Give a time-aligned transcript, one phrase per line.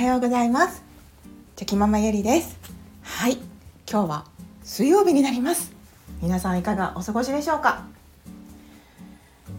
[0.00, 0.82] はようございます。
[1.56, 2.58] チョキママゆりです。
[3.02, 3.36] はい。
[3.86, 4.24] 今日は
[4.62, 5.72] 水曜日になります。
[6.22, 7.84] 皆さんいかがお過ごしでしょうか？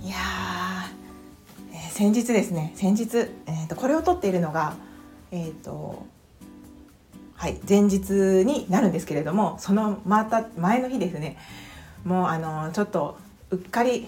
[0.01, 2.71] いやー、えー、先日ですね。
[2.73, 4.73] 先日、えーと、これを撮っているのが
[5.29, 6.07] えっ、ー、と
[7.35, 8.09] はい前日
[8.43, 11.37] になるんですけれどもそのまた前の日ですね。
[12.03, 13.19] もうあのちょっと
[13.51, 14.07] うっかり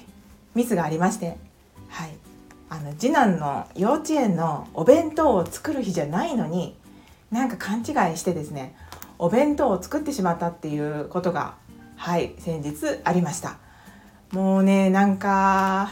[0.56, 1.38] ミスがありまして
[1.90, 2.23] はい。
[2.74, 6.76] あの次男の幼稚園のお弁当を作る日じゃないのに
[7.30, 8.76] なんか勘違いしてですね
[9.20, 11.54] お弁当を作ってしまったっていうことが
[11.96, 13.58] はい先日ありました。
[14.32, 15.92] もうねなんか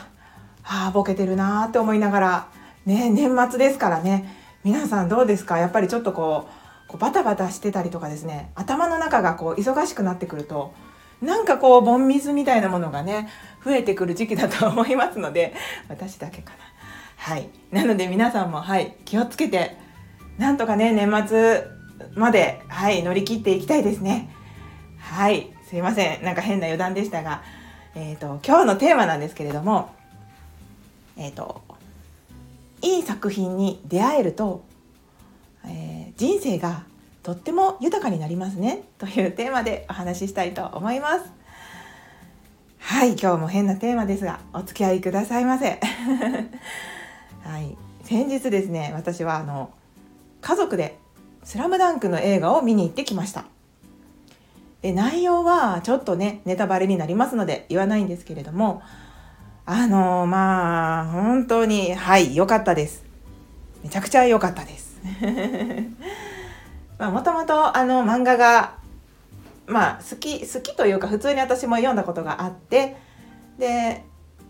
[0.64, 2.48] はあボケてるなーって思いながら
[2.88, 5.60] ね年末ですからね皆さんどうですか？
[5.60, 6.48] やっぱりちょっとこ
[6.88, 10.74] うこうバタバタしてたりとかですね頭の中がこう忙しくなってくると
[11.22, 13.30] なんかこうボンミスみたいなものがね
[13.64, 15.54] 増えてくる時期だと思いますので
[15.88, 16.71] 私だけかな。
[17.22, 17.50] はい。
[17.70, 19.78] なので皆さんもはい気をつけて
[20.40, 21.64] なんとかね年末
[22.16, 24.34] まではい乗り切っていきたいですね。
[24.98, 25.52] はい。
[25.70, 26.24] すいません。
[26.24, 27.44] なんか変な余談でしたが
[27.94, 29.94] えっ、ー、と今日のテーマなんですけれども
[31.16, 31.62] えっ、ー、と
[32.82, 34.64] いい作品に出会えると、
[35.64, 36.86] えー、人生が
[37.22, 38.86] とっても豊かになりますね。
[38.98, 41.32] というテーマでお話ししたいと思います。
[42.80, 43.10] はい。
[43.12, 45.80] 今日も変なテーマですがお付き合いくださいませ。
[47.44, 49.74] はい、先日ですね私はあの
[50.42, 50.98] 家族で
[51.44, 53.46] 「スラムダンクの映画を見に行ってきました。
[54.82, 58.82] で内容はちょっとねネタバレになりますので言わないんですけれども
[59.66, 63.04] あのまあ本当にはい良かったです。
[63.84, 65.00] めちゃくちゃ良かったです。
[67.00, 68.76] もともとあの漫画が
[69.66, 72.98] まあ好き好きというか普通に私も読んだことがあって
[73.58, 74.04] で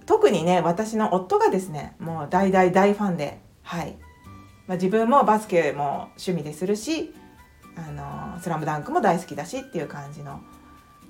[0.05, 3.97] 特にね私の夫がですねもう大大大ファンではい、
[4.67, 7.13] まあ、自分もバスケも趣味でするし
[7.75, 10.41] 「あのスラムダンクも大好きだしっていう感じの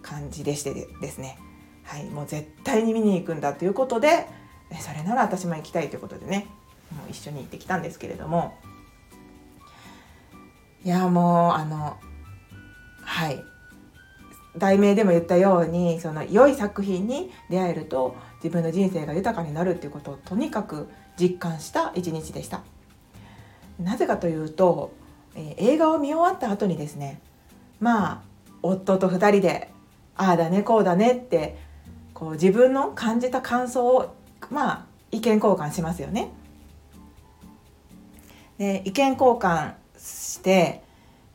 [0.01, 1.37] 感じでしてですね。
[1.83, 2.05] はい。
[2.05, 4.27] もう絶対に見に行くんだということで
[4.79, 6.47] それなら私も行きたいということでね
[6.95, 8.57] もう一緒に行ってきたんですけれども。
[10.83, 11.97] いやもうあの
[13.03, 13.43] はい。
[14.57, 22.61] 題名でも言ったようにその良い作品に出会えると自分の人生が豊かになるっていうことをとにかく実感した一日でした。
[23.79, 24.91] なぜかというと、
[25.35, 27.21] え、映画を見終わった後にですね
[27.79, 28.21] まあ
[28.61, 29.69] 夫と2人で
[30.15, 31.57] ああだねこうだねって
[32.13, 34.15] こう自分の感じた感想を
[34.49, 36.29] まあ意見交換しますよね。
[38.57, 40.83] で意見交換して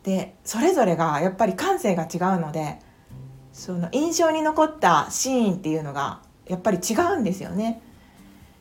[0.04, 2.78] でそれぞれがやっぱり感性が違うので
[3.56, 7.80] その印象に残ったシーンっていうのがやっぱり違うんですよね。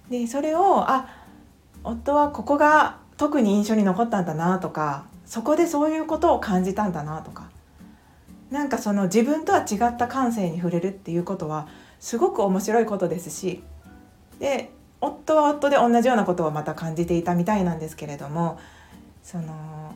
[0.09, 1.09] でそれをあ
[1.83, 7.49] 夫はここが特に印象に残ったんだなとかそこでそういうことを感じたんだなとか
[8.51, 11.67] なんかその自分とは違った感性に触れるっていうことは
[11.99, 13.63] すごく面白いことですし
[14.39, 18.59] で夫は夫で同じようなことをまた感じていたみたいなんですけれども
[19.23, 19.93] その、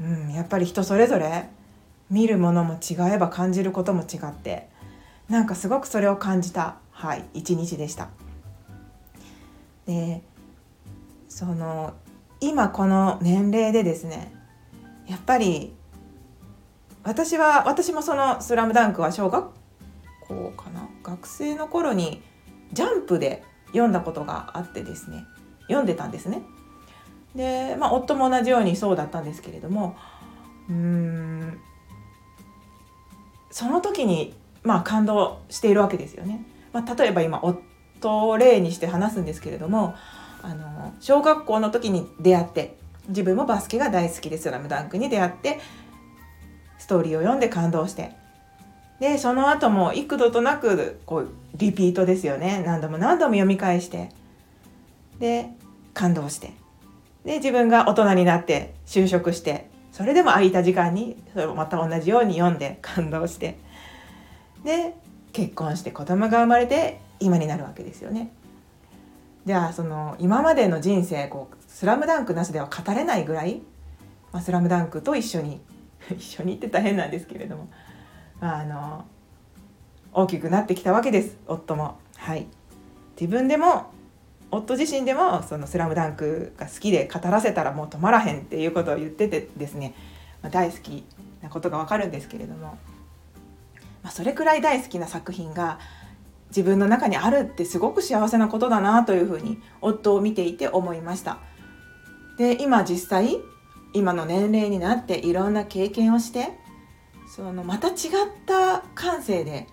[0.00, 1.48] うん、やっぱり人それぞれ
[2.10, 4.68] 見るものも違えば感じることも違って
[5.28, 8.08] なんかすごくそれを感じた、はい、一日でした。
[9.86, 10.22] で
[11.28, 11.94] その
[12.40, 14.32] 今この年齢でですね
[15.06, 15.72] やっぱり
[17.02, 19.50] 私は私もその「スラムダンクは小学
[20.20, 20.88] 校かな？
[21.02, 22.22] 学生の頃に
[22.72, 25.24] ジャンプで読んだことがあってですね
[25.62, 26.42] 読んでたんですね。
[27.34, 29.96] でまあ夫も同じようにそうだったんですけれども
[30.68, 31.60] うーん
[33.50, 36.44] その時にまあ感動しているわけですよね。
[36.72, 39.94] まあ、例えば今夫を例にして話すんですけれども
[40.42, 42.76] あの小学校の時に出会って
[43.08, 45.58] 自分もバスケが大好きで「スラムダンクに出会って
[46.78, 48.18] ストーリーを読んで感動して。
[49.00, 52.62] でその後も幾度となくこうリピートですよね。
[52.66, 54.10] 何度も何度も読み返して。
[55.18, 55.50] で
[55.94, 56.52] 感動して。
[57.24, 59.69] で自分が大人になって就職して。
[59.92, 63.58] それでも空いた時間にそれをまた同じように読んで感動して
[64.64, 64.94] で
[65.32, 68.32] 結婚して子供が生まれて今になるわけですよね。
[69.46, 73.62] じゃあその今までの人生こうスラムダンクなしでは語れないぐらい、
[74.32, 75.60] まあ、スラムダンクと一緒に
[76.14, 77.68] 一緒にって大変なんですけれども、
[78.40, 79.04] まあ、あの
[80.12, 81.98] 大きくなってきたわけです夫も。
[82.16, 82.46] はい
[83.18, 83.92] 自分でも
[84.50, 89.94] 夫自身でもその「スラムダンクが好きで語らせたらもう止まらへんっていうことを言っててですね、
[90.42, 91.04] まあ、大好き
[91.42, 92.78] なことがわかるんですけれども、
[94.02, 95.78] まあ、それくらい大好きな作品が
[96.48, 101.38] 自分の中にあるってすごく幸せなことだなというふうに夫を見ていて思いました。
[102.36, 103.38] で今実際
[103.92, 106.58] 今の年齢になっていろんな経験をして
[107.28, 107.94] そのまた違っ
[108.46, 109.66] た感性で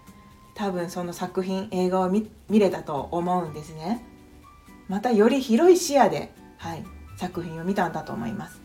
[0.53, 4.03] 多分その作品映画を見れたと思うんですね
[4.87, 6.83] またより広い視野で、はい、
[7.17, 8.61] 作品を見たんだと思います。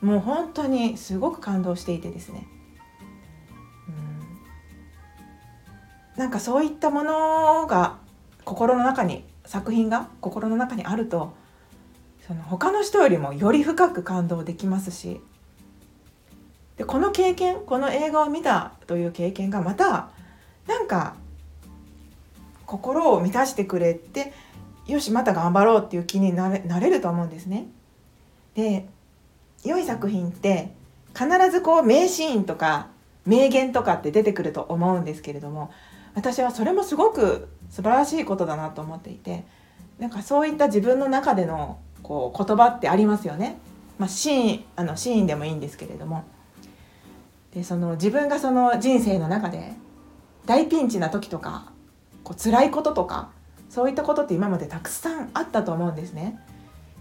[0.00, 2.46] もう本当にすごく感動していてですね。
[6.16, 7.98] なんかそういったものが
[8.44, 11.34] 心の中に作品が心の中にあると
[12.26, 15.20] その他の人よりもより深く感動できますし
[16.76, 20.08] でこの経験この映画を見たという経験がまた
[20.66, 21.16] なんか
[22.64, 24.32] 心を満たしてくれて
[24.86, 27.66] よしまた頑張ろうっていう気になれなれると思うんですね。
[28.54, 28.88] で
[29.64, 30.72] 良い作品って
[31.14, 32.88] 必ずこう名シーンとか
[33.24, 35.70] 名言とかって出てくると思うんですけれども
[36.14, 39.44] 私はそれもすごく素晴らしいことだなと思っていて
[39.98, 43.58] なんかそういった自分の中でのこう言葉ってありますよね。
[43.98, 46.24] まあ、シーンあのシーンでもいいんですけれども
[47.54, 49.72] でその自分がその人生の中で
[50.44, 51.72] 大ピンチな時とか
[52.22, 53.30] こう辛いこととか
[53.68, 56.38] そういったことって今までたくさんあったと思うんですね。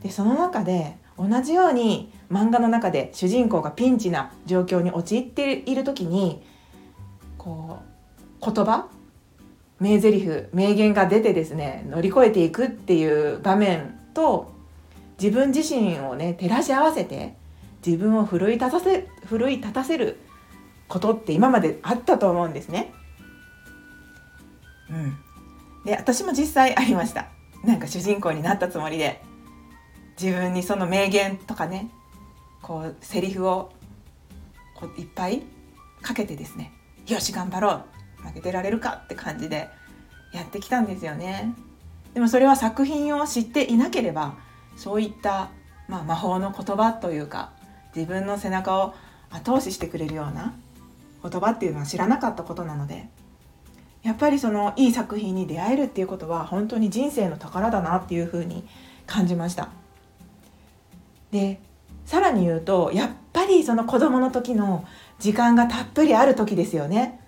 [0.03, 6.43] でその中で同じように漫画の中で主人公がピンチな状況に陥っている時に
[7.37, 7.79] こ
[8.41, 8.87] う言葉
[9.79, 14.53] 名台詞名言が出てですね乗り越えていくっていう場面と
[15.21, 17.35] 自分自身をね照らし合わせて
[17.85, 20.19] 自分を奮い立たせ奮い立たせる
[20.87, 22.93] ことって今まであったと思うんですね。
[24.89, 25.17] うん、
[25.85, 27.27] で私も実際ありました。
[27.63, 29.21] なんか主人公になったつもりで。
[30.19, 31.89] 自分にその名言とかね
[32.61, 33.73] こうセリフを
[34.73, 35.43] こういっぱい
[36.01, 36.71] かけてですね。
[37.07, 37.83] よし頑張ろ
[38.23, 38.27] う。
[38.27, 39.69] 負けてられるかって感じで
[40.33, 41.53] やってきたんですよね。
[42.13, 44.35] でもそれは作品を知っていなければ
[44.77, 45.49] そういった、
[45.89, 47.51] まあ、魔法の言葉というか
[47.93, 48.93] 自分の背中を
[49.29, 50.53] 後押ししてくれるような
[51.21, 53.09] 言葉っていうのは知らなかったことなので
[54.05, 58.63] やっぱりそのいい作品に出会えるっていうことは本当に人生の宝だなっていうふうに
[59.07, 59.69] 感じました。
[61.31, 61.59] で
[62.05, 64.85] さらに言うとやっぱりその子供の時の
[65.17, 67.19] 時間がたっぷりある時ですよね。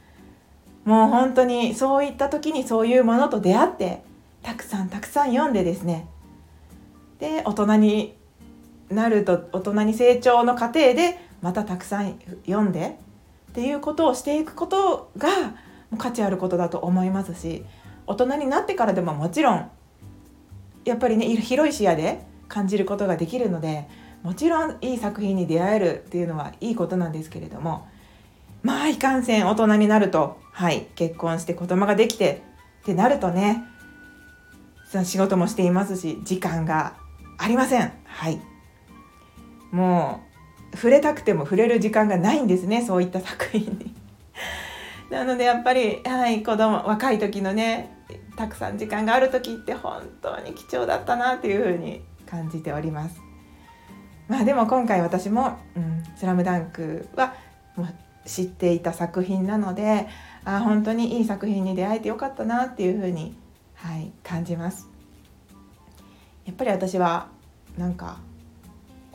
[0.86, 4.04] もう本当にそういった時にそういうものと出会って
[4.44, 6.08] たくさんたくさん読んでですね
[7.20, 8.16] で大人に
[8.90, 13.00] なると大人に成長の過程でまたたくさん読んで
[13.52, 15.28] っていうことをしていくことが
[15.98, 17.64] 価値あることだと思いますし
[18.06, 19.70] 大人になってからでももちろん
[20.86, 23.88] やっぱりね広い視野で感じることができるので
[24.24, 27.88] もちろんいい作品に出会えるっていうのはいいことなんですけれども
[28.64, 32.42] まあいかんせん大人になるとはい結婚して子供ができて
[32.82, 33.64] ってなるとね
[35.04, 36.96] 仕事もしていますし時間が
[37.38, 37.92] ありません。
[38.06, 38.40] はい。
[39.72, 40.22] も
[40.74, 43.97] う触れたくても触れる時間がないんですねそういった作品に。
[45.10, 47.98] なのでやっぱり、はい、子供若い時のね
[48.36, 53.22] たくさん時間がある時って本当に貴重だったなというふうに感じております。
[54.28, 57.34] まあでも今回私も「うん、スラムダンクは
[57.76, 57.88] もう
[58.26, 60.08] 知っていた作品なので
[60.44, 63.38] あ本当にいい作品に出会えてよかったなっていうふうに、
[63.76, 64.90] はい、感じます。
[66.46, 67.28] やっぱり私は
[67.78, 68.18] なんか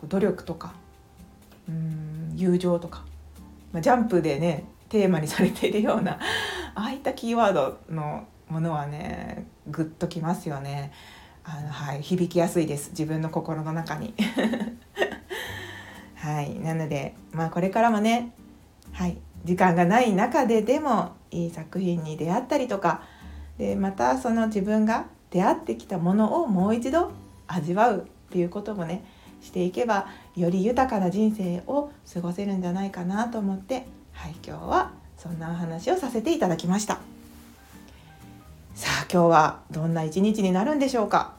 [0.09, 0.73] 努力とか
[1.69, 3.05] うん友情とか、
[3.73, 6.19] まあ、ジャンプでねテーマにされているような
[6.75, 10.93] ああいったキーワードのものはねグッときますよね。
[11.45, 14.15] あのはい、響きやすいです自分の心の中に。
[16.15, 18.33] はいなのでまあこれからもね、
[18.93, 23.03] はい、時間がない中ででもいい作品に出会ったりとか
[23.57, 27.13] でまたその自分が出会ってきたものをもう一度
[27.49, 29.05] 味わうっていうこともね
[29.41, 30.07] していけば
[30.37, 33.87] より豊かな人生を過ごせるんじゃないかなと思って
[34.23, 37.01] はい今日はそんなお話をさせていただきました。
[38.77, 41.33] さあ今日はどんな一日になるんでしょうか？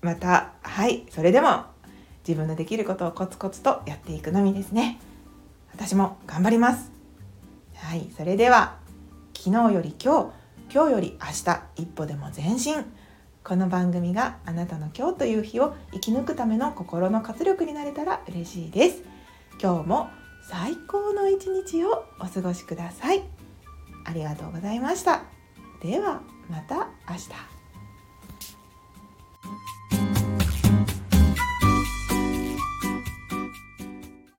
[0.00, 1.64] またはいそれでも
[2.24, 5.00] 自分のできることをコツコツとやっていくのみですね。
[5.72, 6.92] 私も頑張ります。
[7.74, 8.76] はいそれでは
[9.36, 10.30] 昨日より今
[10.70, 12.84] 日今日より明日一歩でも前進。
[13.42, 19.02] この番組があなたの今日という日を生き抜くための心の活力になれたら嬉しいです。
[19.60, 20.10] 今日も
[20.42, 23.22] 最高の一日をお過ごしください。
[24.04, 25.22] ありがとうございました。
[25.82, 27.59] ではまた明日。